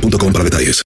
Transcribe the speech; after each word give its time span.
boostmobile.com 0.00 0.32
para 0.32 0.44
detalles. 0.44 0.82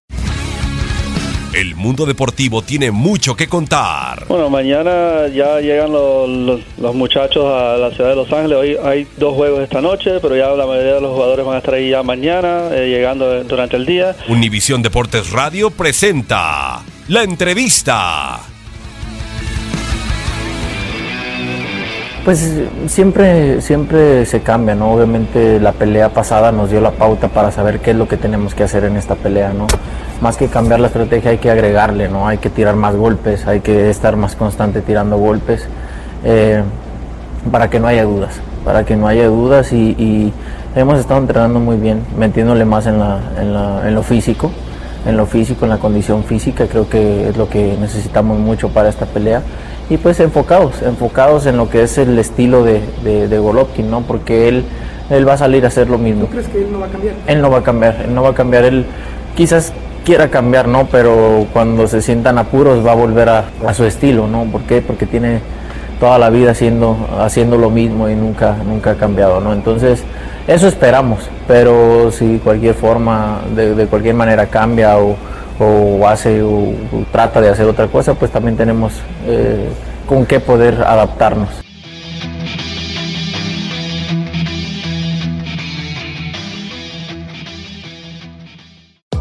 El 1.54 1.74
mundo 1.76 2.06
deportivo 2.06 2.62
tiene 2.62 2.90
mucho 2.90 3.36
que 3.36 3.46
contar. 3.46 4.24
Bueno, 4.26 4.48
mañana 4.48 5.28
ya 5.28 5.60
llegan 5.60 5.92
los, 5.92 6.26
los, 6.26 6.60
los, 6.78 6.94
muchachos 6.94 7.44
a 7.44 7.76
la 7.76 7.90
ciudad 7.90 8.08
de 8.08 8.16
Los 8.16 8.32
Ángeles. 8.32 8.56
Hoy 8.56 8.76
hay 8.82 9.06
dos 9.18 9.34
juegos 9.34 9.60
esta 9.62 9.82
noche, 9.82 10.12
pero 10.22 10.34
ya 10.34 10.48
la 10.48 10.66
mayoría 10.66 10.94
de 10.94 11.02
los 11.02 11.12
jugadores 11.12 11.44
van 11.44 11.56
a 11.56 11.58
estar 11.58 11.74
ahí 11.74 11.90
ya 11.90 12.02
mañana, 12.02 12.70
eh, 12.72 12.88
llegando 12.88 13.44
durante 13.44 13.76
el 13.76 13.84
día. 13.84 14.16
Univisión 14.28 14.80
Deportes 14.80 15.30
Radio 15.30 15.68
presenta 15.68 16.82
la 17.08 17.22
entrevista. 17.22 18.51
Pues 22.24 22.54
siempre, 22.86 23.60
siempre 23.60 24.24
se 24.26 24.42
cambia, 24.42 24.76
¿no? 24.76 24.92
Obviamente 24.92 25.58
la 25.58 25.72
pelea 25.72 26.10
pasada 26.10 26.52
nos 26.52 26.70
dio 26.70 26.80
la 26.80 26.92
pauta 26.92 27.26
para 27.26 27.50
saber 27.50 27.80
qué 27.80 27.90
es 27.90 27.96
lo 27.96 28.06
que 28.06 28.16
tenemos 28.16 28.54
que 28.54 28.62
hacer 28.62 28.84
en 28.84 28.96
esta 28.96 29.16
pelea, 29.16 29.52
¿no? 29.52 29.66
Más 30.20 30.36
que 30.36 30.46
cambiar 30.46 30.78
la 30.78 30.86
estrategia 30.86 31.32
hay 31.32 31.38
que 31.38 31.50
agregarle, 31.50 32.08
¿no? 32.08 32.28
Hay 32.28 32.38
que 32.38 32.48
tirar 32.48 32.76
más 32.76 32.94
golpes, 32.94 33.48
hay 33.48 33.58
que 33.58 33.90
estar 33.90 34.14
más 34.14 34.36
constante 34.36 34.82
tirando 34.82 35.16
golpes 35.18 35.66
eh, 36.24 36.62
para 37.50 37.68
que 37.68 37.80
no 37.80 37.88
haya 37.88 38.04
dudas, 38.04 38.34
para 38.64 38.84
que 38.84 38.94
no 38.94 39.08
haya 39.08 39.26
dudas 39.26 39.72
y, 39.72 39.96
y 39.98 40.32
hemos 40.76 41.00
estado 41.00 41.18
entrenando 41.18 41.58
muy 41.58 41.76
bien, 41.76 42.04
metiéndole 42.16 42.64
más 42.64 42.86
en, 42.86 43.00
la, 43.00 43.18
en, 43.36 43.52
la, 43.52 43.88
en 43.88 43.96
lo 43.96 44.04
físico, 44.04 44.52
en 45.06 45.16
lo 45.16 45.26
físico, 45.26 45.64
en 45.64 45.70
la 45.70 45.78
condición 45.78 46.22
física, 46.22 46.66
creo 46.68 46.88
que 46.88 47.30
es 47.30 47.36
lo 47.36 47.48
que 47.48 47.76
necesitamos 47.80 48.38
mucho 48.38 48.68
para 48.68 48.90
esta 48.90 49.06
pelea 49.06 49.42
y 49.92 49.98
pues 49.98 50.20
enfocados, 50.20 50.80
enfocados 50.80 51.44
en 51.44 51.58
lo 51.58 51.68
que 51.68 51.82
es 51.82 51.98
el 51.98 52.18
estilo 52.18 52.64
de, 52.64 52.80
de, 53.04 53.28
de 53.28 53.38
Golovkin, 53.38 53.90
¿no? 53.90 54.00
Porque 54.00 54.48
él, 54.48 54.64
él 55.10 55.28
va 55.28 55.34
a 55.34 55.36
salir 55.36 55.66
a 55.66 55.68
hacer 55.68 55.90
lo 55.90 55.98
mismo. 55.98 56.24
¿Tú 56.24 56.30
crees 56.30 56.48
que 56.48 56.62
él 56.62 56.72
no 56.72 56.80
va 56.80 56.86
a 56.86 56.88
cambiar? 56.88 57.14
Él 57.26 57.42
no 57.42 57.50
va 57.50 57.58
a 57.58 57.62
cambiar, 57.62 57.96
él 58.06 58.14
no 58.14 58.22
va 58.22 58.30
a 58.30 58.34
cambiar, 58.34 58.64
él 58.64 58.86
quizás 59.36 59.74
quiera 60.06 60.28
cambiar, 60.28 60.66
¿no? 60.66 60.86
Pero 60.86 61.46
cuando 61.52 61.86
se 61.88 62.00
sientan 62.00 62.38
apuros 62.38 62.86
va 62.86 62.92
a 62.92 62.94
volver 62.94 63.28
a, 63.28 63.44
a 63.66 63.74
su 63.74 63.84
estilo, 63.84 64.26
¿no? 64.28 64.44
¿Por 64.44 64.62
qué? 64.62 64.80
Porque 64.80 65.04
tiene 65.04 65.40
toda 66.00 66.18
la 66.18 66.30
vida 66.30 66.52
haciendo, 66.52 66.96
haciendo 67.20 67.58
lo 67.58 67.68
mismo 67.68 68.08
y 68.08 68.14
nunca, 68.14 68.56
nunca 68.66 68.92
ha 68.92 68.94
cambiado, 68.94 69.42
¿no? 69.42 69.52
Entonces, 69.52 70.02
eso 70.46 70.68
esperamos, 70.68 71.28
pero 71.46 72.10
si 72.10 72.38
cualquier 72.38 72.74
forma, 72.74 73.42
de, 73.54 73.74
de 73.74 73.86
cualquier 73.86 74.14
manera 74.14 74.46
cambia 74.46 74.96
o, 74.96 75.16
o 75.58 76.06
hace 76.06 76.42
o, 76.42 76.72
trata 77.10 77.40
de 77.40 77.50
hacer 77.50 77.66
otra 77.66 77.86
cosa, 77.88 78.14
pues 78.14 78.30
también 78.30 78.56
tenemos 78.56 78.92
eh, 79.26 79.68
con 80.06 80.26
qué 80.26 80.40
poder 80.40 80.82
adaptarnos. 80.82 81.71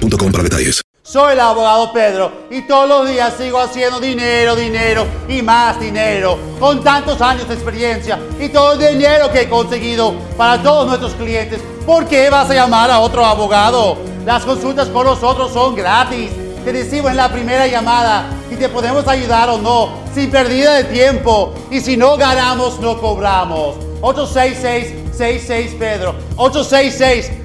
para 0.00 0.42
detalles. 0.44 0.82
Soy 1.02 1.34
el 1.34 1.40
abogado 1.40 1.92
Pedro 1.92 2.32
y 2.50 2.62
todos 2.62 2.88
los 2.88 3.08
días 3.08 3.34
sigo 3.36 3.60
haciendo 3.60 4.00
dinero, 4.00 4.56
dinero 4.56 5.06
y 5.28 5.42
más 5.42 5.78
dinero. 5.78 6.38
Con 6.58 6.82
tantos 6.82 7.20
años 7.20 7.46
de 7.46 7.54
experiencia 7.54 8.18
y 8.40 8.48
todo 8.48 8.72
el 8.72 8.98
dinero 8.98 9.30
que 9.30 9.42
he 9.42 9.48
conseguido 9.48 10.14
para 10.36 10.62
todos 10.62 10.86
nuestros 10.86 11.12
clientes, 11.14 11.60
¿por 11.84 12.06
qué 12.06 12.30
vas 12.30 12.48
a 12.50 12.54
llamar 12.54 12.90
a 12.90 13.00
otro 13.00 13.24
abogado? 13.24 13.98
Las 14.24 14.44
consultas 14.44 14.88
con 14.88 15.04
nosotros 15.04 15.52
son 15.52 15.74
gratis. 15.74 16.30
Te 16.64 16.72
recibo 16.72 17.10
en 17.10 17.18
la 17.18 17.30
primera 17.30 17.66
llamada 17.66 18.30
y 18.50 18.56
te 18.56 18.70
podemos 18.70 19.06
ayudar 19.06 19.50
o 19.50 19.58
no, 19.58 19.90
sin 20.14 20.30
pérdida 20.30 20.76
de 20.76 20.84
tiempo. 20.84 21.52
Y 21.70 21.80
si 21.80 21.98
no 21.98 22.16
ganamos, 22.16 22.80
no 22.80 22.98
cobramos. 22.98 23.76
866-66 24.00 25.78
Pedro. 25.78 26.14